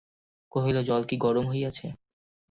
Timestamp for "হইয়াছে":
1.47-1.87